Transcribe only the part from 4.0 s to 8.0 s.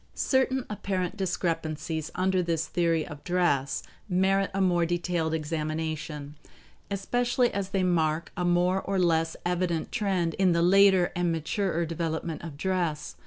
merit a more detailed examination, especially as they